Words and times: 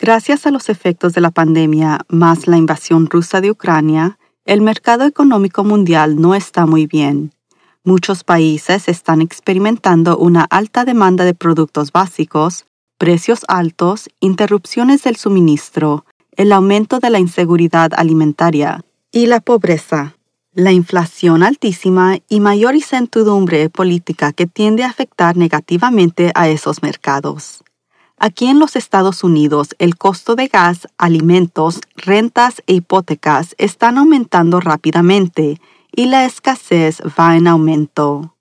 Gracias 0.00 0.46
a 0.46 0.52
los 0.52 0.68
efectos 0.68 1.12
de 1.12 1.20
la 1.20 1.32
pandemia 1.32 2.00
más 2.08 2.46
la 2.46 2.56
invasión 2.56 3.08
rusa 3.10 3.40
de 3.40 3.50
Ucrania, 3.50 4.16
el 4.44 4.60
mercado 4.60 5.04
económico 5.04 5.64
mundial 5.64 6.20
no 6.20 6.36
está 6.36 6.66
muy 6.66 6.86
bien. 6.86 7.32
Muchos 7.82 8.22
países 8.22 8.88
están 8.88 9.20
experimentando 9.22 10.16
una 10.16 10.46
alta 10.50 10.84
demanda 10.84 11.24
de 11.24 11.34
productos 11.34 11.90
básicos, 11.90 12.64
precios 12.96 13.40
altos, 13.48 14.08
interrupciones 14.20 15.02
del 15.02 15.16
suministro, 15.16 16.04
el 16.36 16.52
aumento 16.52 17.00
de 17.00 17.10
la 17.10 17.18
inseguridad 17.18 17.90
alimentaria 17.96 18.84
y 19.10 19.26
la 19.26 19.40
pobreza, 19.40 20.14
la 20.52 20.70
inflación 20.70 21.42
altísima 21.42 22.18
y 22.28 22.38
mayor 22.38 22.76
incertidumbre 22.76 23.68
política 23.68 24.32
que 24.32 24.46
tiende 24.46 24.84
a 24.84 24.90
afectar 24.90 25.36
negativamente 25.36 26.30
a 26.36 26.48
esos 26.48 26.82
mercados. 26.82 27.64
Aquí 28.20 28.48
en 28.48 28.58
los 28.58 28.74
Estados 28.74 29.22
Unidos, 29.22 29.76
el 29.78 29.96
costo 29.96 30.34
de 30.34 30.48
gas, 30.48 30.88
alimentos, 30.98 31.80
rentas 31.94 32.62
e 32.66 32.74
hipotecas 32.74 33.54
están 33.58 33.96
aumentando 33.96 34.58
rápidamente 34.58 35.60
y 35.94 36.06
la 36.06 36.24
escasez 36.24 37.00
va 37.18 37.36
en 37.36 37.46
aumento. 37.46 38.34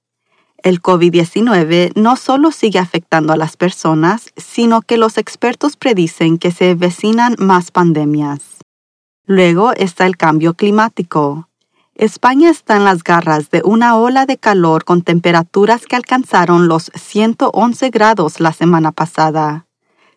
El 0.64 0.82
COVID-19 0.82 1.92
no 1.96 2.16
solo 2.16 2.52
sigue 2.52 2.80
afectando 2.80 3.34
a 3.34 3.38
las 3.38 3.56
personas, 3.56 4.34
sino 4.36 4.82
que 4.82 4.98
los 4.98 5.20
expertos 5.20 5.78
predicen 5.78 6.40
que 6.40 6.52
se 6.52 6.74
vecinan 6.74 7.36
más 7.38 7.70
pandemias. 7.70 8.42
Luego 9.28 9.74
está 9.74 10.08
el 10.08 10.18
cambio 10.18 10.56
climático. 10.56 11.50
España 11.94 12.50
está 12.50 12.78
en 12.78 12.86
las 12.86 13.04
garras 13.04 13.52
de 13.52 13.62
una 13.64 13.96
ola 13.96 14.26
de 14.26 14.38
calor 14.38 14.86
con 14.86 15.04
temperaturas 15.04 15.86
que 15.86 15.96
alcanzaron 15.96 16.68
los 16.68 16.92
111 16.96 17.92
grados 17.92 18.40
la 18.40 18.54
semana 18.54 18.92
pasada. 18.92 19.67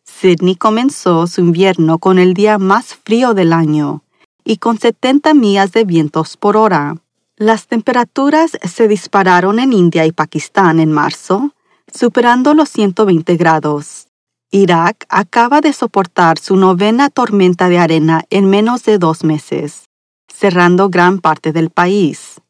Sydney 0.05 0.57
comenzó 0.57 1.27
su 1.27 1.41
invierno 1.41 1.99
con 1.99 2.19
el 2.19 2.35
día 2.35 2.59
más 2.59 2.95
frío 2.95 3.35
del 3.35 3.53
año 3.53 4.03
y 4.45 4.57
con 4.57 4.79
70 4.79 5.35
millas 5.35 5.73
de 5.73 5.85
vientos 5.85 6.37
por 6.37 6.57
hora. 6.57 6.97
Las 7.37 7.67
temperaturas 7.67 8.53
se 8.63 8.89
dispararon 8.89 9.59
en 9.59 9.73
India 9.73 10.05
y 10.05 10.13
Pakistán 10.13 10.79
en 10.79 10.93
marzo, 10.93 11.55
superando 11.93 12.53
los 12.55 12.69
120 12.69 13.37
grados. 13.37 14.09
Irak 14.51 15.07
acaba 15.09 15.61
de 15.61 15.73
soportar 15.73 16.39
su 16.39 16.57
novena 16.57 17.09
tormenta 17.09 17.69
de 17.69 17.79
arena 17.79 18.25
en 18.31 18.51
menos 18.51 18.83
de 18.83 18.99
dos 18.99 19.25
meses, 19.25 19.85
cerrando 20.29 20.91
gran 20.91 21.21
parte 21.21 21.53
del 21.53 21.71
país. 21.71 22.41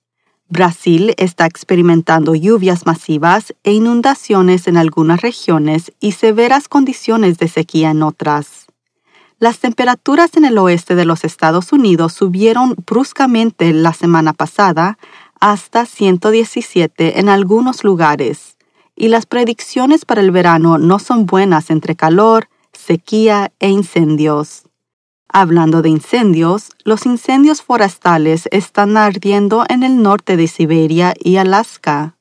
Brasil 0.51 1.15
está 1.17 1.47
experimentando 1.47 2.35
lluvias 2.35 2.85
masivas 2.85 3.55
e 3.63 3.73
inundaciones 3.73 4.67
en 4.67 4.77
algunas 4.77 5.21
regiones 5.21 5.93
y 6.01 6.11
severas 6.11 6.67
condiciones 6.67 7.39
de 7.39 7.47
sequía 7.47 7.93
en 7.93 8.03
otras. 8.03 8.67
Las 9.39 9.61
temperaturas 9.61 10.37
en 10.37 10.45
el 10.45 10.59
oeste 10.59 10.97
de 10.97 11.05
los 11.05 11.23
Estados 11.23 11.73
Unidos 11.73 12.15
subieron 12.15 12.75
bruscamente 12.85 13.73
la 13.73 13.93
semana 13.93 14.33
pasada 14.33 14.99
hasta 15.39 15.87
117 15.87 17.21
en 17.21 17.29
algunos 17.29 17.85
lugares, 17.85 18.57
y 18.97 19.07
las 19.07 19.27
predicciones 19.27 20.05
para 20.05 20.21
el 20.21 20.33
verano 20.33 20.79
no 20.79 20.99
son 20.99 21.27
buenas 21.27 21.71
entre 21.71 21.95
calor, 21.95 22.49
sequía 22.73 23.53
e 23.61 23.69
incendios. 23.69 24.65
Hablando 25.33 25.81
de 25.81 25.89
incendios, 25.89 26.71
los 26.83 27.07
incendios 27.07 27.63
forestales 27.63 28.49
están 28.51 28.97
ardiendo 28.97 29.65
en 29.69 29.85
el 29.85 30.03
norte 30.03 30.37
de 30.37 30.49
Siberia 30.49 31.15
y 31.17 31.37
Alaska. 31.37 32.17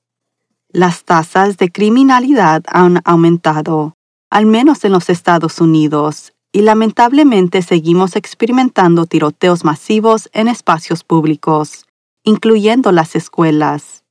Las 0.71 1.05
tasas 1.05 1.57
de 1.57 1.71
criminalidad 1.71 2.61
han 2.67 3.01
aumentado, 3.05 3.95
al 4.29 4.45
menos 4.45 4.85
en 4.85 4.91
los 4.91 5.09
Estados 5.09 5.59
Unidos, 5.59 6.33
y 6.51 6.61
lamentablemente 6.61 7.63
seguimos 7.63 8.15
experimentando 8.15 9.07
tiroteos 9.07 9.65
masivos 9.65 10.29
en 10.31 10.47
espacios 10.47 11.03
públicos, 11.03 11.87
incluyendo 12.23 12.91
las 12.91 13.15
escuelas. 13.15 14.03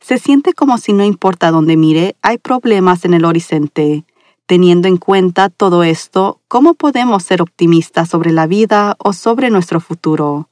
Se 0.00 0.18
siente 0.18 0.52
como 0.52 0.76
si 0.76 0.92
no 0.92 1.02
importa 1.02 1.50
dónde 1.50 1.78
mire, 1.78 2.16
hay 2.20 2.36
problemas 2.36 3.06
en 3.06 3.14
el 3.14 3.24
horizonte 3.24 4.04
Teniendo 4.46 4.88
en 4.88 4.98
cuenta 4.98 5.48
todo 5.48 5.84
esto, 5.84 6.40
¿cómo 6.48 6.74
podemos 6.74 7.22
ser 7.22 7.40
optimistas 7.40 8.10
sobre 8.10 8.30
la 8.30 8.46
vida 8.46 8.94
o 8.98 9.14
sobre 9.14 9.48
nuestro 9.48 9.80
futuro? 9.80 10.50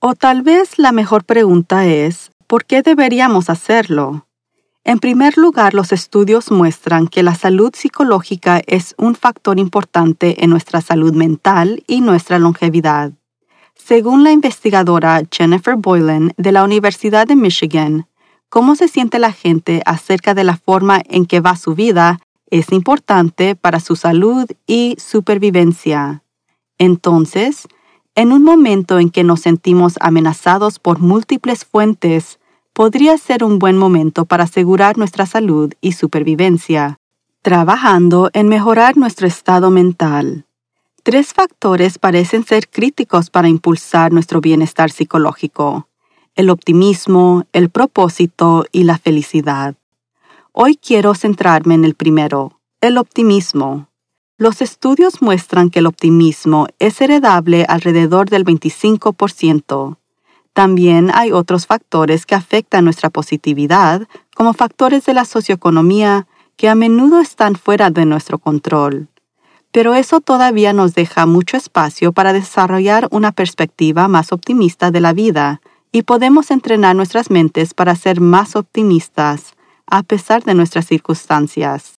O 0.00 0.16
tal 0.16 0.42
vez 0.42 0.78
la 0.80 0.90
mejor 0.90 1.22
pregunta 1.24 1.86
es, 1.86 2.32
¿por 2.48 2.64
qué 2.64 2.82
deberíamos 2.82 3.48
hacerlo? 3.48 4.26
En 4.82 4.98
primer 4.98 5.38
lugar, 5.38 5.74
los 5.74 5.92
estudios 5.92 6.50
muestran 6.50 7.06
que 7.06 7.22
la 7.22 7.36
salud 7.36 7.72
psicológica 7.72 8.62
es 8.66 8.96
un 8.98 9.14
factor 9.14 9.60
importante 9.60 10.42
en 10.42 10.50
nuestra 10.50 10.80
salud 10.80 11.14
mental 11.14 11.84
y 11.86 12.00
nuestra 12.00 12.40
longevidad. 12.40 13.12
Según 13.76 14.24
la 14.24 14.32
investigadora 14.32 15.22
Jennifer 15.30 15.76
Boylan 15.76 16.32
de 16.36 16.50
la 16.50 16.64
Universidad 16.64 17.28
de 17.28 17.36
Michigan, 17.36 18.08
cómo 18.48 18.74
se 18.74 18.88
siente 18.88 19.20
la 19.20 19.32
gente 19.32 19.82
acerca 19.86 20.34
de 20.34 20.42
la 20.42 20.56
forma 20.56 21.00
en 21.08 21.26
que 21.26 21.40
va 21.40 21.54
su 21.54 21.76
vida 21.76 22.18
es 22.50 22.72
importante 22.72 23.56
para 23.56 23.80
su 23.80 23.96
salud 23.96 24.46
y 24.66 24.96
supervivencia. 24.98 26.22
Entonces, 26.78 27.68
en 28.14 28.32
un 28.32 28.42
momento 28.42 28.98
en 28.98 29.10
que 29.10 29.24
nos 29.24 29.40
sentimos 29.40 29.94
amenazados 30.00 30.78
por 30.78 30.98
múltiples 30.98 31.64
fuentes, 31.64 32.38
podría 32.72 33.16
ser 33.18 33.44
un 33.44 33.58
buen 33.58 33.76
momento 33.78 34.24
para 34.24 34.44
asegurar 34.44 34.98
nuestra 34.98 35.26
salud 35.26 35.72
y 35.80 35.92
supervivencia, 35.92 36.98
trabajando 37.42 38.30
en 38.32 38.48
mejorar 38.48 38.96
nuestro 38.96 39.26
estado 39.26 39.70
mental. 39.70 40.46
Tres 41.02 41.32
factores 41.32 41.98
parecen 41.98 42.44
ser 42.44 42.68
críticos 42.68 43.30
para 43.30 43.48
impulsar 43.48 44.12
nuestro 44.12 44.40
bienestar 44.40 44.90
psicológico, 44.90 45.88
el 46.34 46.50
optimismo, 46.50 47.44
el 47.52 47.70
propósito 47.70 48.66
y 48.70 48.84
la 48.84 48.98
felicidad. 48.98 49.76
Hoy 50.52 50.76
quiero 50.76 51.14
centrarme 51.14 51.74
en 51.74 51.84
el 51.84 51.94
primero, 51.94 52.58
el 52.80 52.98
optimismo. 52.98 53.86
Los 54.36 54.62
estudios 54.62 55.22
muestran 55.22 55.70
que 55.70 55.78
el 55.78 55.86
optimismo 55.86 56.66
es 56.80 57.00
heredable 57.00 57.64
alrededor 57.68 58.28
del 58.28 58.44
25%. 58.44 59.98
También 60.52 61.12
hay 61.14 61.30
otros 61.30 61.66
factores 61.66 62.26
que 62.26 62.34
afectan 62.34 62.84
nuestra 62.84 63.10
positividad, 63.10 64.08
como 64.34 64.52
factores 64.52 65.06
de 65.06 65.14
la 65.14 65.24
socioeconomía, 65.24 66.26
que 66.56 66.68
a 66.68 66.74
menudo 66.74 67.20
están 67.20 67.54
fuera 67.54 67.90
de 67.90 68.04
nuestro 68.04 68.38
control. 68.38 69.06
Pero 69.70 69.94
eso 69.94 70.20
todavía 70.20 70.72
nos 70.72 70.94
deja 70.94 71.26
mucho 71.26 71.56
espacio 71.56 72.10
para 72.10 72.32
desarrollar 72.32 73.06
una 73.12 73.30
perspectiva 73.30 74.08
más 74.08 74.32
optimista 74.32 74.90
de 74.90 75.00
la 75.00 75.12
vida, 75.12 75.60
y 75.92 76.02
podemos 76.02 76.50
entrenar 76.50 76.96
nuestras 76.96 77.30
mentes 77.30 77.72
para 77.72 77.94
ser 77.94 78.20
más 78.20 78.56
optimistas, 78.56 79.54
a 79.90 80.02
pesar 80.02 80.44
de 80.44 80.54
nuestras 80.54 80.86
circunstancias. 80.86 81.94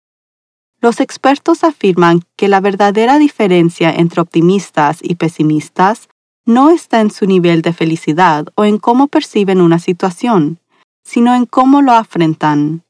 Los 0.80 1.00
expertos 1.00 1.64
afirman 1.64 2.22
que 2.36 2.48
la 2.48 2.60
verdadera 2.60 3.20
diferencia 3.20 3.92
entre 3.92 4.22
optimistas 4.22 5.00
y 5.02 5.16
pesimistas 5.16 6.10
no 6.46 6.72
está 6.72 7.02
en 7.02 7.12
su 7.12 7.28
nivel 7.28 7.62
de 7.62 7.72
felicidad 7.72 8.48
o 8.56 8.66
en 8.66 8.80
cómo 8.80 9.08
perciben 9.08 9.62
una 9.62 9.78
situación, 9.78 10.60
sino 11.04 11.36
en 11.36 11.46
cómo 11.46 11.82
lo 11.82 11.92
afrentan. 11.92 12.84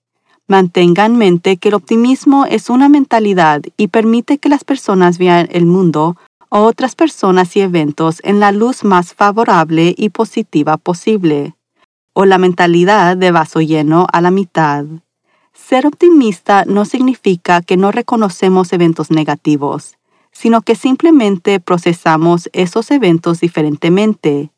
Mantenga 0.47 1.05
en 1.05 1.17
mente 1.17 1.57
que 1.57 1.69
el 1.69 1.75
optimismo 1.75 2.45
es 2.45 2.69
una 2.69 2.89
mentalidad 2.89 3.61
y 3.77 3.87
permite 3.87 4.37
que 4.37 4.49
las 4.49 4.63
personas 4.63 5.17
vean 5.17 5.49
el 5.51 5.65
mundo 5.65 6.17
a 6.49 6.59
otras 6.59 6.95
personas 6.95 7.55
y 7.55 7.61
eventos 7.61 8.19
en 8.23 8.39
la 8.39 8.51
luz 8.51 8.83
más 8.83 9.13
favorable 9.13 9.95
y 9.97 10.09
positiva 10.09 10.77
posible, 10.77 11.55
o 12.13 12.25
la 12.25 12.37
mentalidad 12.37 13.17
de 13.17 13.31
vaso 13.31 13.61
lleno 13.61 14.07
a 14.11 14.21
la 14.21 14.31
mitad. 14.31 14.85
Ser 15.53 15.85
optimista 15.85 16.65
no 16.65 16.85
significa 16.85 17.61
que 17.61 17.77
no 17.77 17.91
reconocemos 17.91 18.73
eventos 18.73 19.11
negativos, 19.11 19.97
sino 20.31 20.61
que 20.61 20.75
simplemente 20.75 21.59
procesamos 21.59 22.49
esos 22.53 22.91
eventos 22.91 23.39
diferentemente. 23.39 24.49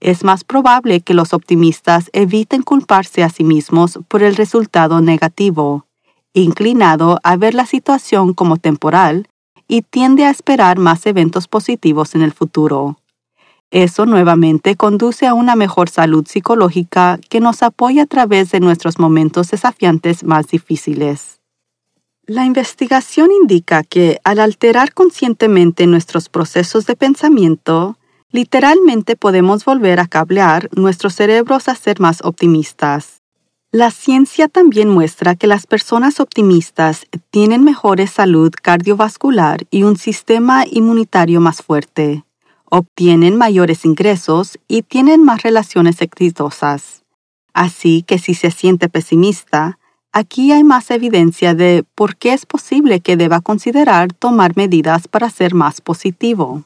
Es 0.00 0.24
más 0.24 0.44
probable 0.44 1.00
que 1.00 1.14
los 1.14 1.32
optimistas 1.32 2.10
eviten 2.12 2.62
culparse 2.62 3.22
a 3.22 3.28
sí 3.28 3.44
mismos 3.44 3.98
por 4.08 4.22
el 4.22 4.36
resultado 4.36 5.00
negativo, 5.00 5.86
inclinado 6.32 7.18
a 7.22 7.36
ver 7.36 7.54
la 7.54 7.66
situación 7.66 8.34
como 8.34 8.56
temporal 8.56 9.28
y 9.68 9.82
tiende 9.82 10.24
a 10.24 10.30
esperar 10.30 10.78
más 10.78 11.06
eventos 11.06 11.48
positivos 11.48 12.14
en 12.14 12.22
el 12.22 12.32
futuro. 12.32 12.98
Eso 13.70 14.06
nuevamente 14.06 14.76
conduce 14.76 15.26
a 15.26 15.34
una 15.34 15.56
mejor 15.56 15.88
salud 15.88 16.24
psicológica 16.26 17.18
que 17.28 17.40
nos 17.40 17.62
apoya 17.62 18.04
a 18.04 18.06
través 18.06 18.50
de 18.52 18.60
nuestros 18.60 18.98
momentos 18.98 19.50
desafiantes 19.50 20.22
más 20.22 20.46
difíciles. 20.46 21.40
La 22.26 22.44
investigación 22.44 23.30
indica 23.32 23.82
que 23.82 24.18
al 24.24 24.40
alterar 24.40 24.92
conscientemente 24.94 25.86
nuestros 25.86 26.28
procesos 26.28 26.86
de 26.86 26.96
pensamiento, 26.96 27.98
literalmente 28.30 29.16
podemos 29.16 29.64
volver 29.64 30.00
a 30.00 30.06
cablear 30.06 30.68
nuestros 30.72 31.14
cerebros 31.14 31.68
a 31.68 31.74
ser 31.74 32.00
más 32.00 32.24
optimistas. 32.24 33.22
La 33.72 33.90
ciencia 33.90 34.48
también 34.48 34.88
muestra 34.88 35.34
que 35.34 35.46
las 35.46 35.66
personas 35.66 36.20
optimistas 36.20 37.06
tienen 37.30 37.64
mejor 37.64 38.06
salud 38.08 38.52
cardiovascular 38.60 39.66
y 39.70 39.82
un 39.82 39.96
sistema 39.96 40.64
inmunitario 40.70 41.40
más 41.40 41.62
fuerte, 41.62 42.25
obtienen 42.76 43.36
mayores 43.36 43.84
ingresos 43.84 44.58
y 44.68 44.82
tienen 44.82 45.22
más 45.22 45.42
relaciones 45.42 46.02
exitosas. 46.02 47.02
Así 47.52 48.02
que 48.02 48.18
si 48.18 48.34
se 48.34 48.50
siente 48.50 48.88
pesimista, 48.88 49.78
Aquí 50.18 50.50
hay 50.50 50.64
más 50.64 50.90
evidencia 50.90 51.54
de 51.54 51.84
por 51.94 52.16
qué 52.16 52.32
es 52.32 52.46
posible 52.46 53.00
que 53.00 53.18
deba 53.18 53.42
considerar 53.42 54.14
tomar 54.14 54.56
medidas 54.56 55.08
para 55.08 55.28
ser 55.28 55.52
más 55.52 55.82
positivo. 55.82 56.64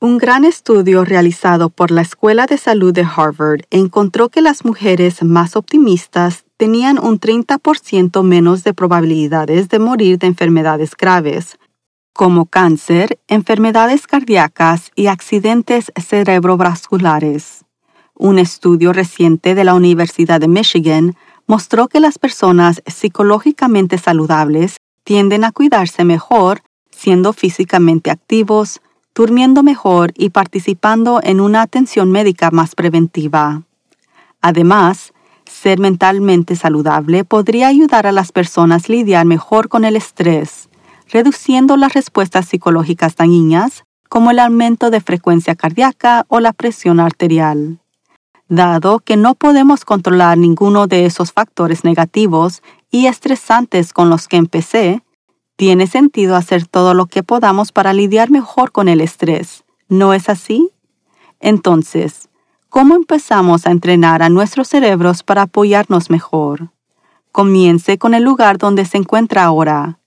Un 0.00 0.18
gran 0.18 0.44
estudio 0.44 1.04
realizado 1.04 1.70
por 1.70 1.92
la 1.92 2.02
Escuela 2.02 2.46
de 2.46 2.58
Salud 2.58 2.92
de 2.92 3.02
Harvard 3.04 3.60
encontró 3.70 4.30
que 4.30 4.42
las 4.42 4.64
mujeres 4.64 5.22
más 5.22 5.54
optimistas 5.54 6.44
tenían 6.56 6.98
un 6.98 7.20
30% 7.20 8.24
menos 8.24 8.64
de 8.64 8.74
probabilidades 8.74 9.68
de 9.68 9.78
morir 9.78 10.18
de 10.18 10.26
enfermedades 10.26 10.96
graves, 10.96 11.56
como 12.18 12.46
cáncer, 12.46 13.20
enfermedades 13.28 14.08
cardíacas 14.08 14.90
y 14.96 15.06
accidentes 15.06 15.92
cerebrovasculares. 15.94 17.64
Un 18.16 18.40
estudio 18.40 18.92
reciente 18.92 19.54
de 19.54 19.62
la 19.62 19.74
Universidad 19.74 20.40
de 20.40 20.48
Michigan 20.48 21.14
mostró 21.46 21.86
que 21.86 22.00
las 22.00 22.18
personas 22.18 22.82
psicológicamente 22.86 23.98
saludables 23.98 24.78
tienden 25.04 25.44
a 25.44 25.52
cuidarse 25.52 26.02
mejor 26.02 26.62
siendo 26.90 27.32
físicamente 27.32 28.10
activos, 28.10 28.80
durmiendo 29.14 29.62
mejor 29.62 30.12
y 30.16 30.30
participando 30.30 31.20
en 31.22 31.40
una 31.40 31.62
atención 31.62 32.10
médica 32.10 32.50
más 32.50 32.74
preventiva. 32.74 33.62
Además, 34.40 35.12
ser 35.44 35.78
mentalmente 35.78 36.56
saludable 36.56 37.24
podría 37.24 37.68
ayudar 37.68 38.08
a 38.08 38.12
las 38.12 38.32
personas 38.32 38.88
a 38.88 38.92
lidiar 38.92 39.24
mejor 39.24 39.68
con 39.68 39.84
el 39.84 39.94
estrés, 39.94 40.67
reduciendo 41.10 41.76
las 41.76 41.94
respuestas 41.94 42.46
psicológicas 42.46 43.16
dañinas 43.16 43.84
como 44.08 44.30
el 44.30 44.38
aumento 44.38 44.90
de 44.90 45.00
frecuencia 45.00 45.54
cardíaca 45.54 46.24
o 46.28 46.40
la 46.40 46.52
presión 46.52 47.00
arterial. 47.00 47.78
Dado 48.48 49.00
que 49.00 49.16
no 49.16 49.34
podemos 49.34 49.84
controlar 49.84 50.38
ninguno 50.38 50.86
de 50.86 51.04
esos 51.04 51.32
factores 51.32 51.84
negativos 51.84 52.62
y 52.90 53.06
estresantes 53.06 53.92
con 53.92 54.08
los 54.08 54.26
que 54.26 54.38
empecé, 54.38 55.02
tiene 55.56 55.86
sentido 55.86 56.36
hacer 56.36 56.66
todo 56.66 56.94
lo 56.94 57.06
que 57.06 57.22
podamos 57.22 57.72
para 57.72 57.92
lidiar 57.92 58.30
mejor 58.30 58.72
con 58.72 58.88
el 58.88 59.00
estrés. 59.00 59.64
¿No 59.88 60.14
es 60.14 60.28
así? 60.28 60.70
Entonces, 61.40 62.28
¿cómo 62.68 62.94
empezamos 62.94 63.66
a 63.66 63.70
entrenar 63.70 64.22
a 64.22 64.30
nuestros 64.30 64.68
cerebros 64.68 65.22
para 65.22 65.42
apoyarnos 65.42 66.10
mejor? 66.10 66.70
Comience 67.32 67.98
con 67.98 68.14
el 68.14 68.22
lugar 68.22 68.56
donde 68.56 68.84
se 68.86 68.96
encuentra 68.96 69.44
ahora. 69.44 69.98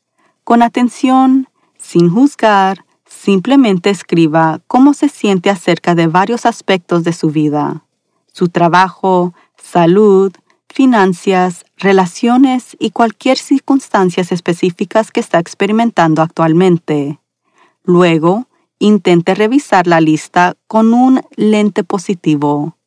Con 0.43 0.61
atención, 0.63 1.47
sin 1.77 2.09
juzgar, 2.09 2.85
simplemente 3.05 3.89
escriba 3.89 4.61
cómo 4.67 4.93
se 4.93 5.09
siente 5.09 5.49
acerca 5.49 5.95
de 5.95 6.07
varios 6.07 6.45
aspectos 6.45 7.03
de 7.03 7.13
su 7.13 7.29
vida 7.29 7.83
su 8.31 8.49
trabajo, 8.49 9.33
salud, 9.57 10.31
finanzas, 10.69 11.65
relaciones 11.77 12.77
y 12.79 12.91
cualquier 12.91 13.37
circunstancias 13.37 14.31
específicas 14.31 15.11
que 15.11 15.19
está 15.19 15.39
experimentando 15.39 16.21
actualmente. 16.21 17.19
Luego, 17.83 18.47
intente 18.79 19.35
revisar 19.35 19.87
la 19.87 20.01
lista 20.01 20.55
con 20.67 20.93
un 20.93 21.21
lente 21.35 21.83
positivo. 21.83 22.77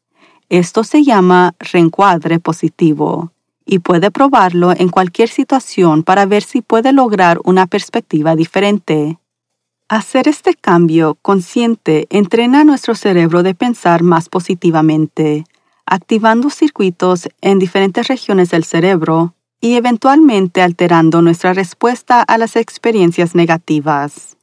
Esto 0.48 0.84
se 0.84 1.04
llama 1.04 1.54
reencuadre 1.58 2.38
positivo 2.40 3.33
y 3.66 3.78
puede 3.78 4.10
probarlo 4.10 4.72
en 4.76 4.88
cualquier 4.88 5.28
situación 5.28 6.02
para 6.02 6.26
ver 6.26 6.42
si 6.42 6.60
puede 6.60 6.92
lograr 6.92 7.40
una 7.44 7.66
perspectiva 7.66 8.36
diferente. 8.36 9.18
Hacer 9.88 10.28
este 10.28 10.54
cambio 10.54 11.16
consciente 11.20 12.06
entrena 12.10 12.64
nuestro 12.64 12.94
cerebro 12.94 13.42
de 13.42 13.54
pensar 13.54 14.02
más 14.02 14.28
positivamente, 14.28 15.44
activando 15.86 16.50
circuitos 16.50 17.28
en 17.40 17.58
diferentes 17.58 18.08
regiones 18.08 18.50
del 18.50 18.64
cerebro 18.64 19.34
y 19.60 19.76
eventualmente 19.76 20.62
alterando 20.62 21.22
nuestra 21.22 21.54
respuesta 21.54 22.22
a 22.22 22.38
las 22.38 22.56
experiencias 22.56 23.34
negativas. 23.34 24.36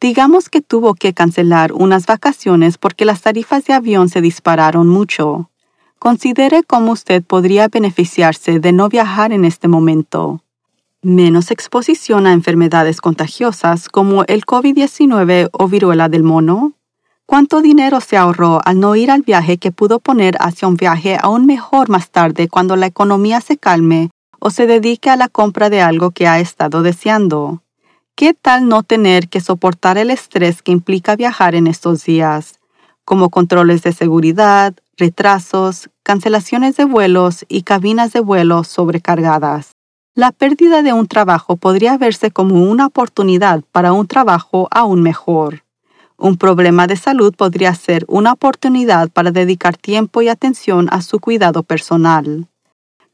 Digamos 0.00 0.48
que 0.48 0.60
tuvo 0.60 0.94
que 0.94 1.14
cancelar 1.14 1.72
unas 1.72 2.06
vacaciones 2.06 2.76
porque 2.76 3.04
las 3.04 3.22
tarifas 3.22 3.64
de 3.66 3.74
avión 3.74 4.08
se 4.08 4.20
dispararon 4.20 4.88
mucho. 4.88 5.51
Considere 6.02 6.64
cómo 6.64 6.90
usted 6.90 7.22
podría 7.22 7.68
beneficiarse 7.68 8.58
de 8.58 8.72
no 8.72 8.88
viajar 8.88 9.32
en 9.32 9.44
este 9.44 9.68
momento 9.68 10.42
menos 11.00 11.52
exposición 11.52 12.26
a 12.26 12.32
enfermedades 12.32 13.00
contagiosas 13.00 13.88
como 13.88 14.24
el 14.24 14.44
COVID-19 14.44 15.50
o 15.52 15.68
viruela 15.68 16.08
del 16.08 16.24
mono? 16.24 16.72
¿Cuánto 17.24 17.62
dinero 17.62 18.00
se 18.00 18.16
ahorró 18.16 18.60
al 18.64 18.80
no 18.80 18.96
ir 18.96 19.12
al 19.12 19.22
viaje 19.22 19.58
que 19.58 19.70
pudo 19.70 20.00
poner 20.00 20.36
hacia 20.40 20.66
un 20.66 20.74
viaje 20.74 21.18
aún 21.22 21.46
mejor 21.46 21.88
más 21.88 22.10
tarde 22.10 22.48
cuando 22.48 22.74
la 22.74 22.86
economía 22.86 23.40
se 23.40 23.56
calme 23.56 24.10
o 24.40 24.50
se 24.50 24.66
dedique 24.66 25.08
a 25.08 25.16
la 25.16 25.28
compra 25.28 25.70
de 25.70 25.82
algo 25.82 26.10
que 26.10 26.26
ha 26.26 26.40
estado 26.40 26.82
deseando? 26.82 27.62
¿Qué 28.16 28.34
tal 28.34 28.68
no 28.68 28.82
tener 28.82 29.28
que 29.28 29.40
soportar 29.40 29.98
el 29.98 30.10
estrés 30.10 30.62
que 30.62 30.72
implica 30.72 31.14
viajar 31.14 31.54
en 31.54 31.68
estos 31.68 32.04
días, 32.04 32.58
como 33.04 33.30
controles 33.30 33.84
de 33.84 33.92
seguridad, 33.92 34.74
retrasos, 34.96 35.90
cancelaciones 36.02 36.76
de 36.76 36.84
vuelos 36.84 37.44
y 37.48 37.62
cabinas 37.62 38.12
de 38.12 38.20
vuelo 38.20 38.64
sobrecargadas? 38.64 39.72
La 40.14 40.30
pérdida 40.30 40.82
de 40.82 40.92
un 40.92 41.06
trabajo 41.06 41.56
podría 41.56 41.96
verse 41.96 42.30
como 42.30 42.62
una 42.62 42.86
oportunidad 42.86 43.62
para 43.72 43.92
un 43.92 44.06
trabajo 44.06 44.68
aún 44.70 45.02
mejor. 45.02 45.64
Un 46.18 46.36
problema 46.36 46.86
de 46.86 46.96
salud 46.96 47.34
podría 47.34 47.74
ser 47.74 48.04
una 48.08 48.32
oportunidad 48.32 49.08
para 49.10 49.30
dedicar 49.30 49.76
tiempo 49.76 50.22
y 50.22 50.28
atención 50.28 50.88
a 50.90 51.02
su 51.02 51.18
cuidado 51.18 51.62
personal. 51.62 52.46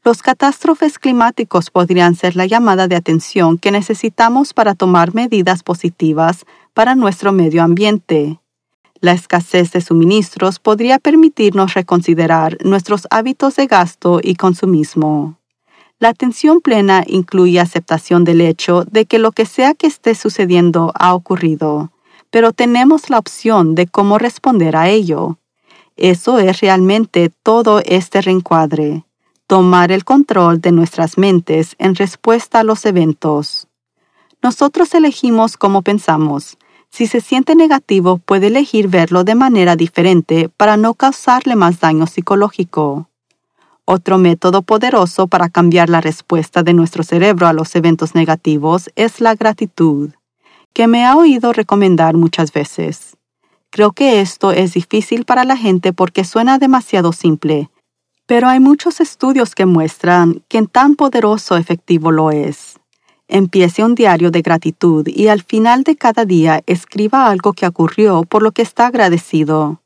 Los 0.03 0.21
catástrofes 0.21 0.99
climáticos 0.99 1.71
podrían 1.71 2.15
ser 2.15 2.35
la 2.35 2.45
llamada 2.45 2.87
de 2.87 2.95
atención 2.95 3.57
que 3.57 3.71
necesitamos 3.71 4.53
para 4.53 4.75
tomar 4.75 5.13
medidas 5.13 5.63
positivas 5.63 6.45
para 6.73 6.95
nuestro 6.95 7.31
medio 7.31 7.63
ambiente. 7.63 8.39
La 9.01 9.13
escasez 9.13 9.71
de 9.71 9.81
suministros 9.81 10.59
podría 10.59 10.99
permitirnos 10.99 11.73
reconsiderar 11.73 12.57
nuestros 12.65 13.07
hábitos 13.11 13.55
de 13.55 13.67
gasto 13.67 14.19
y 14.21 14.35
consumismo. 14.35 15.37
La 15.99 16.09
atención 16.09 16.59
plena 16.61 17.03
incluye 17.07 17.59
aceptación 17.59 18.23
del 18.23 18.41
hecho 18.41 18.83
de 18.89 19.05
que 19.05 19.19
lo 19.19 19.31
que 19.31 19.45
sea 19.45 19.73
que 19.73 19.87
esté 19.87 20.15
sucediendo 20.15 20.91
ha 20.95 21.13
ocurrido, 21.13 21.91
pero 22.29 22.51
tenemos 22.51 23.09
la 23.09 23.19
opción 23.19 23.75
de 23.75 23.87
cómo 23.87 24.17
responder 24.17 24.75
a 24.75 24.89
ello. 24.89 25.37
Eso 25.95 26.39
es 26.39 26.59
realmente 26.61 27.31
todo 27.43 27.81
este 27.85 28.21
reencuadre, 28.21 29.03
tomar 29.47 29.91
el 29.91 30.05
control 30.05 30.61
de 30.61 30.71
nuestras 30.71 31.17
mentes 31.17 31.75
en 31.79 31.95
respuesta 31.95 32.59
a 32.59 32.63
los 32.63 32.85
eventos. 32.85 33.67
Nosotros 34.41 34.93
elegimos 34.93 35.57
cómo 35.57 35.81
pensamos. 35.81 36.57
Si 36.91 37.07
se 37.07 37.21
siente 37.21 37.55
negativo, 37.55 38.17
puede 38.17 38.47
elegir 38.47 38.87
verlo 38.87 39.23
de 39.23 39.35
manera 39.35 39.75
diferente 39.75 40.49
para 40.49 40.77
no 40.77 40.93
causarle 40.93 41.55
más 41.55 41.79
daño 41.79 42.07
psicológico. 42.07 43.07
Otro 43.85 44.17
método 44.17 44.61
poderoso 44.61 45.27
para 45.27 45.49
cambiar 45.49 45.89
la 45.89 46.01
respuesta 46.01 46.61
de 46.63 46.73
nuestro 46.73 47.03
cerebro 47.03 47.47
a 47.47 47.53
los 47.53 47.75
eventos 47.75 48.15
negativos 48.15 48.89
es 48.95 49.21
la 49.21 49.35
gratitud. 49.35 50.11
que 50.73 50.87
me 50.87 51.05
ha 51.05 51.15
oído 51.17 51.51
recomendar 51.51 52.15
muchas 52.15 52.53
veces. 52.53 53.17
Creo 53.71 53.91
que 53.91 54.21
esto 54.21 54.51
es 54.51 54.73
difícil 54.73 55.25
para 55.25 55.43
la 55.43 55.57
gente 55.57 55.93
porque 55.93 56.23
suena 56.23 56.57
demasiado 56.57 57.11
simple, 57.11 57.69
pero 58.25 58.47
hay 58.47 58.59
muchos 58.59 58.99
estudios 59.01 59.55
que 59.55 59.65
muestran 59.65 60.43
que 60.47 60.61
tan 60.67 60.95
poderoso 60.95 61.57
efectivo 61.57 62.11
lo 62.11 62.31
es. 62.31 62.78
Empiece 63.31 63.83
un 63.83 63.93
diario 63.93 64.31
de 64.31 64.41
gratitud 64.41 65.07
y 65.07 65.27
al 65.27 65.43
final 65.43 65.83
de 65.83 65.95
cada 65.95 66.25
día 66.25 66.63
escriba 66.65 67.27
algo 67.27 67.53
que 67.53 67.67
ocurrió 67.67 68.23
por 68.23 68.41
lo 68.41 68.51
que 68.51 68.63
está 68.63 68.87
agradecido. 68.87 69.83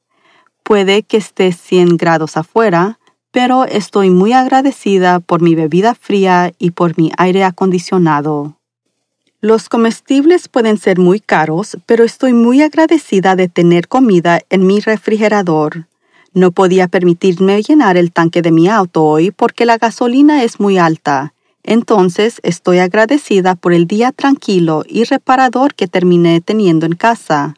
Puede 0.64 1.04
que 1.04 1.18
esté 1.18 1.52
100 1.52 1.98
grados 1.98 2.38
afuera, 2.38 3.00
pero 3.32 3.66
estoy 3.66 4.10
muy 4.12 4.32
agradecida 4.32 5.20
por 5.20 5.42
mi 5.42 5.56
bebida 5.56 5.94
fría 5.94 6.54
y 6.58 6.72
por 6.72 6.98
mi 6.98 7.12
aire 7.18 7.44
acondicionado. 7.44 8.56
Los 9.42 9.68
comestibles 9.68 10.48
pueden 10.48 10.78
ser 10.78 10.98
muy 10.98 11.20
caros, 11.20 11.78
pero 11.86 12.06
estoy 12.06 12.32
muy 12.32 12.62
agradecida 12.62 13.36
de 13.36 13.50
tener 13.50 13.90
comida 13.90 14.40
en 14.50 14.66
mi 14.66 14.80
refrigerador. 14.80 15.88
No 16.34 16.52
podía 16.52 16.88
permitirme 16.88 17.62
llenar 17.62 17.98
el 17.98 18.14
tanque 18.14 18.42
de 18.42 18.52
mi 18.52 18.70
auto 18.70 19.04
hoy 19.04 19.32
porque 19.32 19.66
la 19.66 19.78
gasolina 19.78 20.44
es 20.44 20.62
muy 20.62 20.78
alta. 20.78 21.33
Entonces 21.64 22.40
estoy 22.44 22.80
agradecida 22.80 23.56
por 23.56 23.74
el 23.74 23.88
día 23.88 24.12
tranquilo 24.12 24.84
y 24.88 25.06
reparador 25.06 25.74
que 25.74 25.88
terminé 25.88 26.42
teniendo 26.42 26.86
en 26.86 26.94
casa. 26.94 27.56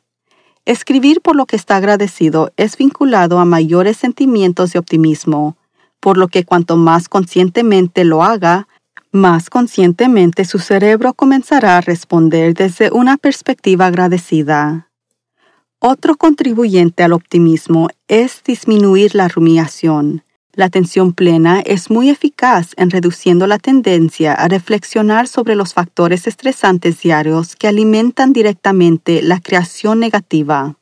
Escribir 0.66 1.22
por 1.22 1.36
lo 1.36 1.46
que 1.46 1.56
está 1.56 1.76
agradecido 1.76 2.52
es 2.58 2.78
vinculado 2.78 3.40
a 3.40 3.46
mayores 3.46 3.98
sentimientos 3.98 4.74
de 4.74 4.80
optimismo, 4.80 5.58
por 6.00 6.18
lo 6.18 6.28
que 6.28 6.44
cuanto 6.44 6.78
más 6.78 7.10
conscientemente 7.10 8.04
lo 8.04 8.24
haga, 8.24 8.68
más 9.12 9.50
conscientemente 9.50 10.44
su 10.44 10.60
cerebro 10.60 11.14
comenzará 11.14 11.78
a 11.78 11.82
responder 11.82 12.54
desde 12.54 12.92
una 12.92 13.18
perspectiva 13.18 13.86
agradecida. 13.86 14.90
Otro 15.80 16.18
contribuyente 16.18 17.04
al 17.04 17.14
optimismo 17.14 17.88
es 18.08 18.44
disminuir 18.44 19.16
la 19.16 19.28
rumiación. 19.28 20.25
La 20.56 20.66
atención 20.66 21.12
plena 21.12 21.60
es 21.60 21.90
muy 21.90 22.10
eficaz 22.10 22.72
en 22.78 22.90
reduciendo 22.90 23.46
la 23.46 23.60
tendencia 23.60 24.34
a 24.34 24.48
reflexionar 24.48 25.28
sobre 25.28 25.54
los 25.54 25.74
factores 25.74 26.28
estresantes 26.28 27.02
diarios 27.02 27.58
que 27.58 27.68
alimentan 27.68 28.32
directamente 28.32 29.22
la 29.22 29.42
creación 29.42 30.00
negativa. 30.00 30.78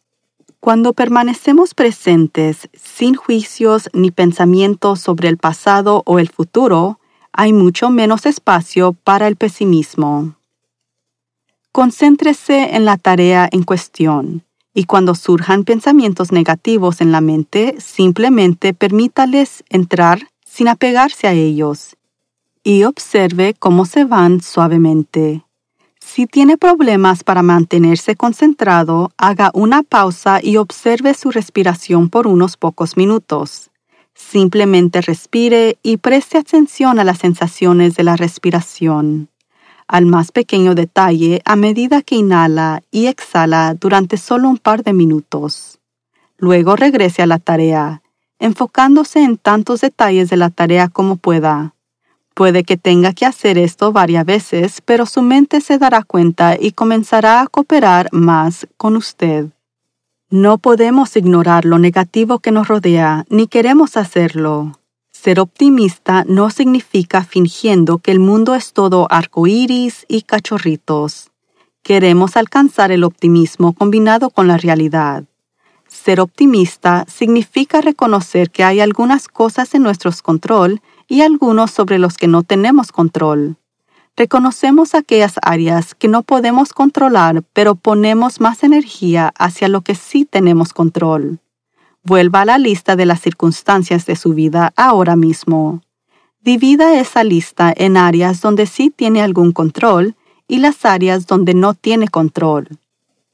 Cuando 0.60 0.94
permanecemos 0.94 1.74
presentes, 1.74 2.70
sin 2.76 3.16
juicios 3.16 3.90
ni 3.94 4.12
pensamientos 4.12 5.02
sobre 5.02 5.28
el 5.28 5.38
pasado 5.38 6.04
o 6.06 6.20
el 6.20 6.30
futuro, 6.30 7.00
hay 7.32 7.52
mucho 7.52 7.90
menos 7.90 8.28
espacio 8.28 8.94
para 8.94 9.28
el 9.28 9.38
pesimismo. 9.38 10.36
Concéntrese 11.72 12.76
en 12.76 12.86
la 12.86 12.98
tarea 12.98 13.50
en 13.52 13.64
cuestión 13.64 14.44
y 14.74 14.86
cuando 14.86 15.16
surjan 15.16 15.64
pensamientos 15.64 16.32
negativos 16.32 17.02
en 17.02 17.12
la 17.12 17.22
mente, 17.22 17.76
simplemente 17.80 18.74
permítales 18.74 19.64
entrar 19.70 20.30
sin 20.46 20.68
apegarse 20.68 21.28
a 21.28 21.34
ellos 21.34 21.96
y 22.64 22.84
observe 22.84 23.54
cómo 23.58 23.86
se 23.86 24.06
van 24.06 24.42
suavemente. 24.42 25.44
Si 26.00 26.28
tiene 26.28 26.58
problemas 26.58 27.24
para 27.24 27.44
mantenerse 27.44 28.16
concentrado, 28.16 29.12
haga 29.18 29.52
una 29.54 29.84
pausa 29.84 30.40
y 30.44 30.58
observe 30.58 31.14
su 31.14 31.32
respiración 31.32 32.10
por 32.10 32.28
unos 32.28 32.58
pocos 32.58 32.98
minutos. 32.98 33.72
Simplemente 34.14 35.02
respire 35.02 35.78
y 35.82 35.98
preste 35.98 36.38
atención 36.38 37.00
a 37.00 37.04
las 37.04 37.18
sensaciones 37.20 37.96
de 37.96 38.04
la 38.04 38.16
respiración, 38.16 39.30
al 39.88 40.06
más 40.06 40.32
pequeño 40.32 40.76
detalle 40.76 41.42
a 41.46 41.56
medida 41.56 42.02
que 42.02 42.16
inhala 42.16 42.82
y 42.92 43.08
exhala 43.08 43.74
durante 43.74 44.18
solo 44.18 44.50
un 44.50 44.58
par 44.58 44.84
de 44.84 44.94
minutos. 44.94 45.80
Luego 46.38 46.76
regrese 46.76 47.22
a 47.22 47.28
la 47.28 47.40
tarea, 47.40 48.02
enfocándose 48.40 49.24
en 49.24 49.38
tantos 49.38 49.82
detalles 49.82 50.30
de 50.30 50.38
la 50.38 50.50
tarea 50.50 50.88
como 50.90 51.16
pueda. 51.16 51.74
Puede 52.34 52.64
que 52.64 52.78
tenga 52.78 53.14
que 53.14 53.26
hacer 53.26 53.58
esto 53.58 53.92
varias 53.92 54.26
veces, 54.26 54.82
pero 54.82 55.06
su 55.06 55.22
mente 55.22 55.62
se 55.62 55.78
dará 55.78 56.04
cuenta 56.04 56.58
y 56.60 56.72
comenzará 56.72 57.42
a 57.42 57.48
cooperar 57.48 58.10
más 58.12 58.68
con 58.78 58.96
usted. 58.96 59.48
No 60.30 60.58
podemos 60.58 61.16
ignorar 61.16 61.64
lo 61.64 61.78
negativo 61.78 62.40
que 62.40 62.52
nos 62.52 62.68
rodea, 62.68 63.24
ni 63.30 63.46
queremos 63.46 63.98
hacerlo. 63.98 64.72
Ser 65.24 65.40
optimista 65.40 66.26
no 66.28 66.50
significa 66.50 67.24
fingiendo 67.24 67.98
que 68.00 68.12
el 68.12 68.20
mundo 68.20 68.56
es 68.56 68.74
todo 68.74 69.08
arcoíris 69.10 70.06
y 70.10 70.24
cachorritos. 70.24 71.32
Queremos 71.82 72.36
alcanzar 72.36 72.92
el 72.92 73.06
optimismo 73.06 73.72
combinado 73.72 74.32
con 74.32 74.50
la 74.50 74.58
realidad. 74.58 75.24
Ser 75.88 76.20
optimista 76.20 77.06
significa 77.08 77.80
reconocer 77.80 78.52
que 78.52 78.66
hay 78.66 78.82
algunas 78.82 79.30
cosas 79.30 79.74
en 79.76 79.84
nuestro 79.84 80.12
control 80.22 80.82
y 81.08 81.22
algunos 81.22 81.72
sobre 81.72 82.00
los 82.00 82.18
que 82.18 82.28
no 82.28 82.44
tenemos 82.44 82.92
control. 82.92 83.56
Reconocemos 84.18 84.94
aquellas 84.94 85.36
áreas 85.42 85.96
que 85.96 86.10
no 86.10 86.24
podemos 86.24 86.74
controlar, 86.74 87.44
pero 87.54 87.76
ponemos 87.76 88.42
más 88.42 88.62
energía 88.62 89.32
hacia 89.40 89.70
lo 89.70 89.80
que 89.80 89.96
sí 89.96 90.26
tenemos 90.26 90.74
control. 90.74 91.40
Vuelva 92.04 92.42
a 92.42 92.46
la 92.46 92.58
lista 92.58 92.96
de 92.96 93.06
las 93.06 93.22
circunstancias 93.22 94.06
de 94.06 94.16
su 94.16 94.34
vida 94.34 94.74
ahora 94.76 95.16
mismo. 95.16 95.82
Divida 96.42 97.00
esa 97.00 97.24
lista 97.24 97.74
en 97.76 97.98
áreas 97.98 98.42
donde 98.42 98.66
sí 98.66 98.90
tiene 98.90 99.22
algún 99.22 99.52
control 99.52 100.16
y 100.48 100.58
las 100.58 100.86
áreas 100.86 101.28
donde 101.28 101.54
no 101.54 101.74
tiene 101.74 102.08
control. 102.08 102.68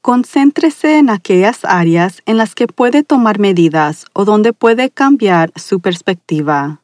Concéntrese 0.00 0.98
en 0.98 1.10
aquellas 1.10 1.64
áreas 1.64 2.22
en 2.26 2.36
las 2.36 2.54
que 2.54 2.66
puede 2.68 3.02
tomar 3.02 3.38
medidas 3.38 4.06
o 4.12 4.24
donde 4.24 4.52
puede 4.52 4.90
cambiar 4.90 5.52
su 5.56 5.80
perspectiva 5.80 6.80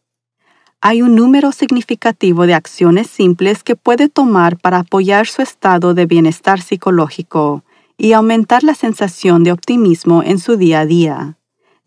hay 0.89 1.03
un 1.03 1.17
número 1.17 1.51
significativo 1.51 2.47
de 2.47 2.55
acciones 2.55 3.09
simples 3.09 3.65
que 3.65 3.75
puede 3.75 4.09
tomar 4.09 4.57
para 4.57 4.79
apoyar 4.79 5.27
su 5.27 5.43
estado 5.43 5.95
de 5.95 6.07
bienestar 6.07 6.61
psicológico 6.61 7.65
y 7.99 8.13
aumentar 8.13 8.63
la 8.63 8.75
sensación 8.75 9.43
de 9.43 9.51
optimismo 9.51 10.23
en 10.23 10.39
su 10.39 10.57
día 10.57 10.81
a 10.81 10.87
día. 10.87 11.39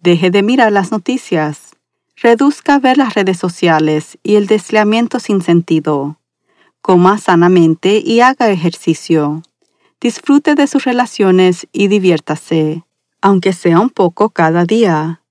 Deje 0.01 0.31
de 0.31 0.43
mirar 0.43 0.71
las 0.71 0.91
noticias. 0.91 1.75
Reduzca 2.15 2.79
ver 2.79 2.97
las 2.97 3.15
redes 3.15 3.37
sociales 3.37 4.17
y 4.23 4.35
el 4.35 4.47
deslizamiento 4.47 5.19
sin 5.19 5.41
sentido. 5.41 6.17
Coma 6.81 7.17
sanamente 7.17 8.01
y 8.03 8.21
haga 8.21 8.49
ejercicio. 8.49 9.43
Disfrute 9.99 10.55
de 10.55 10.67
sus 10.67 10.85
relaciones 10.85 11.67
y 11.73 11.89
diviértase, 11.89 12.85
aunque 13.21 13.51
sea 13.51 13.81
un 13.81 13.89
poco 13.89 14.29
cada 14.29 14.63
día. 14.63 15.21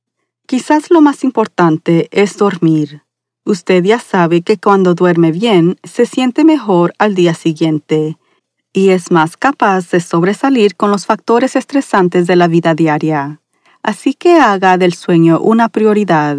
Quizás 0.47 0.91
lo 0.91 1.01
más 1.01 1.25
importante 1.25 2.09
es 2.11 2.37
dormir. 2.37 3.03
Usted 3.45 3.83
ya 3.83 3.99
sabe 3.99 4.43
que 4.43 4.59
cuando 4.59 4.95
duerme 4.95 5.33
bien 5.33 5.79
se 5.83 6.05
siente 6.05 6.45
mejor 6.45 6.93
al 6.99 7.15
día 7.15 7.33
siguiente 7.33 8.19
y 8.75 8.91
es 8.91 9.11
más 9.11 9.39
capaz 9.39 9.91
de 9.91 10.01
sobresalir 10.01 10.77
con 10.77 10.91
los 10.91 11.07
factores 11.07 11.57
estresantes 11.57 12.27
de 12.27 12.37
la 12.37 12.49
vida 12.49 12.75
diaria. 12.75 13.41
Así 13.83 14.15
que 14.15 14.41
haga 14.41 14.79
del 14.79 14.95
sueño 14.95 15.41
una 15.41 15.69
prioridad, 15.69 16.37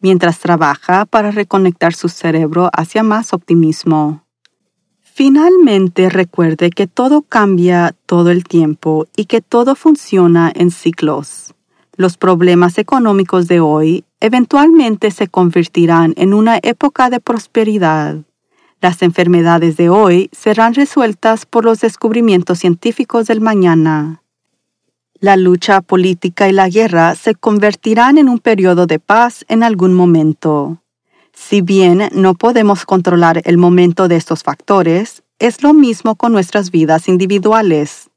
mientras 0.00 0.38
trabaja 0.38 1.04
para 1.04 1.30
reconectar 1.30 1.94
su 1.94 2.08
cerebro 2.08 2.70
hacia 2.72 3.02
más 3.02 3.32
optimismo. 3.32 4.24
Finalmente 5.00 6.10
recuerde 6.10 6.70
que 6.70 6.86
todo 6.86 7.22
cambia 7.22 7.94
todo 8.06 8.30
el 8.30 8.44
tiempo 8.44 9.06
y 9.16 9.24
que 9.24 9.40
todo 9.40 9.74
funciona 9.74 10.52
en 10.54 10.70
ciclos. 10.70 11.54
Los 11.96 12.16
problemas 12.16 12.78
económicos 12.78 13.48
de 13.48 13.58
hoy 13.58 14.04
eventualmente 14.20 15.10
se 15.10 15.26
convertirán 15.26 16.14
en 16.16 16.34
una 16.34 16.60
época 16.62 17.10
de 17.10 17.18
prosperidad. 17.18 18.18
Las 18.80 19.02
enfermedades 19.02 19.76
de 19.76 19.88
hoy 19.88 20.30
serán 20.30 20.74
resueltas 20.74 21.44
por 21.46 21.64
los 21.64 21.80
descubrimientos 21.80 22.60
científicos 22.60 23.26
del 23.26 23.40
mañana. 23.40 24.22
La 25.20 25.36
lucha 25.36 25.80
política 25.80 26.48
y 26.48 26.52
la 26.52 26.68
guerra 26.68 27.16
se 27.16 27.34
convertirán 27.34 28.18
en 28.18 28.28
un 28.28 28.38
periodo 28.38 28.86
de 28.86 29.00
paz 29.00 29.44
en 29.48 29.64
algún 29.64 29.92
momento. 29.92 30.80
Si 31.32 31.60
bien 31.60 32.08
no 32.12 32.34
podemos 32.34 32.84
controlar 32.84 33.42
el 33.44 33.58
momento 33.58 34.06
de 34.06 34.14
estos 34.14 34.44
factores, 34.44 35.24
es 35.40 35.64
lo 35.64 35.74
mismo 35.74 36.14
con 36.14 36.30
nuestras 36.30 36.70
vidas 36.70 37.08
individuales. 37.08 38.10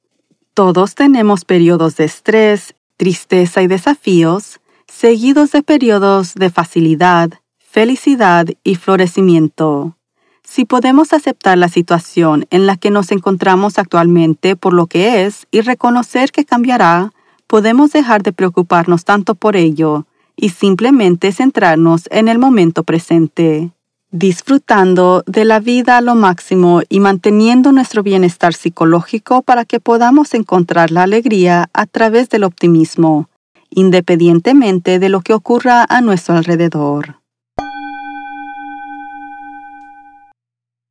Todos 0.54 0.94
tenemos 0.94 1.44
periodos 1.44 1.96
de 1.98 2.04
estrés, 2.04 2.76
tristeza 2.98 3.64
y 3.64 3.68
desafíos, 3.68 4.60
seguidos 4.88 5.52
de 5.54 5.64
periodos 5.64 6.36
de 6.36 6.52
facilidad, 6.52 7.32
felicidad 7.58 8.46
y 8.64 8.76
florecimiento. 8.76 9.98
Si 10.44 10.66
podemos 10.66 11.14
aceptar 11.14 11.58
la 11.58 11.70
situación 11.70 12.46
en 12.50 12.68
la 12.68 12.76
que 12.76 12.92
nos 12.92 13.12
encontramos 13.12 13.78
actualmente 13.78 14.56
por 14.56 14.74
lo 14.74 14.88
que 14.88 15.24
es 15.26 15.48
y 15.52 15.62
reconocer 15.62 16.32
que 16.32 16.46
cambiará, 16.46 17.14
podemos 17.48 17.92
dejar 17.92 18.24
de 18.24 18.34
preocuparnos 18.34 19.06
tanto 19.06 19.36
por 19.36 19.56
ello 19.56 20.06
y 20.36 20.50
simplemente 20.50 21.32
centrarnos 21.32 22.04
en 22.12 22.28
el 22.28 22.40
momento 22.40 22.84
presente. 22.84 23.72
disfrutando 24.14 25.24
de 25.26 25.46
la 25.46 25.62
vida 25.62 25.96
a 25.96 26.02
lo 26.02 26.16
máximo 26.16 26.82
y 26.90 27.00
manteniendo 27.00 27.72
nuestro 27.72 28.04
bienestar 28.04 28.54
psicológico 28.54 29.42
para 29.42 29.64
que 29.64 29.80
podamos 29.80 30.34
encontrar 30.34 30.92
la 30.92 31.04
alegría 31.04 31.70
a 31.74 31.86
través 31.86 32.28
del 32.28 32.44
optimismo, 32.44 33.30
independientemente 33.70 35.00
de 35.00 35.08
lo 35.08 35.22
que 35.22 35.34
ocurra 35.34 35.86
a 35.88 36.02
nuestro 36.02 36.36
alrededor. 36.36 37.21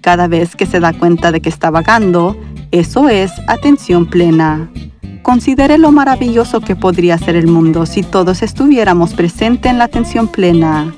Cada 0.00 0.28
vez 0.28 0.56
que 0.56 0.66
se 0.66 0.80
da 0.80 0.92
cuenta 0.92 1.32
de 1.32 1.40
que 1.40 1.48
está 1.48 1.70
vagando, 1.70 2.36
eso 2.70 3.08
es 3.08 3.32
atención 3.46 4.06
plena. 4.06 4.70
Considere 5.22 5.78
lo 5.78 5.92
maravilloso 5.92 6.60
que 6.60 6.76
podría 6.76 7.18
ser 7.18 7.36
el 7.36 7.46
mundo 7.48 7.84
si 7.86 8.02
todos 8.02 8.42
estuviéramos 8.42 9.14
presentes 9.14 9.70
en 9.70 9.78
la 9.78 9.84
atención 9.84 10.28
plena. 10.28 10.94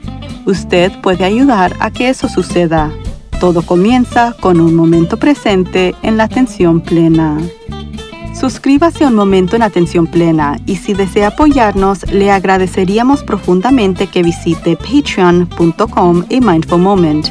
Usted 0.47 0.92
puede 1.00 1.25
ayudar 1.25 1.75
a 1.80 1.90
que 1.90 2.09
eso 2.09 2.28
suceda. 2.28 2.90
Todo 3.40 3.62
comienza 3.62 4.35
con 4.40 4.61
un 4.61 4.75
momento 4.75 5.16
presente 5.16 5.95
en 6.02 6.16
la 6.16 6.25
atención 6.25 6.80
plena. 6.80 7.38
Suscríbase 8.38 9.04
a 9.04 9.09
un 9.09 9.14
momento 9.14 9.57
en 9.57 9.62
atención 9.62 10.07
plena 10.07 10.57
y 10.64 10.76
si 10.76 10.95
desea 10.95 11.28
apoyarnos, 11.28 12.11
le 12.11 12.30
agradeceríamos 12.30 13.23
profundamente 13.23 14.07
que 14.07 14.23
visite 14.23 14.76
patreon.com 14.76 16.25
y 16.28 16.40
Mindful 16.40 16.80
Moment. 16.80 17.28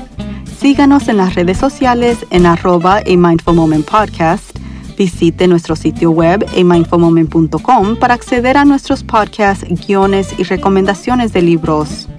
Síganos 0.59 1.07
en 1.07 1.17
las 1.17 1.35
redes 1.35 1.57
sociales 1.57 2.25
en 2.31 2.45
arroba 2.45 2.97
a 2.97 3.03
Mindful 3.05 3.55
Moment 3.55 3.89
Podcast 3.89 4.59
Visite 4.99 5.47
nuestro 5.47 5.77
sitio 5.77 6.11
web 6.11 6.45
amindfulmoment.com 6.57 7.95
para 7.95 8.15
acceder 8.15 8.57
a 8.57 8.65
nuestros 8.65 9.01
podcasts, 9.01 9.63
guiones 9.87 10.37
y 10.37 10.43
recomendaciones 10.43 11.31
de 11.31 11.41
libros. 11.41 12.09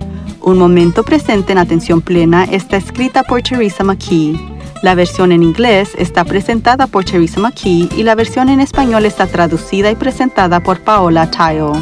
Un 0.41 0.57
momento 0.57 1.03
presente 1.03 1.53
en 1.53 1.59
atención 1.59 2.01
plena 2.01 2.45
está 2.45 2.79
escrita 2.79 3.23
por 3.23 3.43
Teresa 3.43 3.85
McKee. 3.85 4.41
La 4.83 4.95
versión 4.95 5.31
en 5.31 5.43
inglés 5.43 5.91
está 5.99 6.25
presentada 6.25 6.87
por 6.87 7.05
Teresa 7.05 7.39
McKee 7.39 7.91
y 7.99 8.03
la 8.03 8.15
versión 8.15 8.49
en 8.49 8.61
español 8.61 9.05
está 9.05 9.27
traducida 9.27 9.91
y 9.91 9.95
presentada 9.95 10.61
por 10.61 10.81
Paola 10.81 11.31
Tayo. 11.31 11.75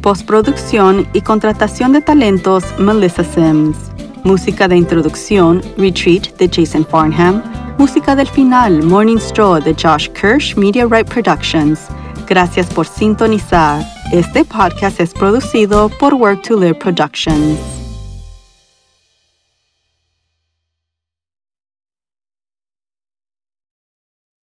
Postproducción 0.00 1.08
y 1.12 1.22
contratación 1.22 1.90
de 1.90 2.02
talentos 2.02 2.62
Melissa 2.78 3.24
Sims. 3.24 3.93
Música 4.24 4.66
de 4.66 4.76
introducción 4.76 5.62
Retreat 5.76 6.36
de 6.38 6.48
Jason 6.48 6.84
Farnham 6.84 7.42
Música 7.78 8.14
del 8.14 8.28
final, 8.28 8.82
Morning 8.82 9.18
Straw 9.18 9.60
de 9.60 9.74
Josh 9.74 10.08
Kirsch 10.10 10.56
Media 10.56 10.86
Right 10.86 11.08
Productions. 11.08 11.88
Gracias 12.26 12.66
por 12.72 12.86
sintonizar. 12.86 13.84
Este 14.12 14.44
podcast 14.44 15.00
es 15.00 15.12
producido 15.12 15.88
por 15.98 16.14
Work 16.14 16.42
to 16.42 16.58
Live 16.58 16.76
Productions. 16.76 17.73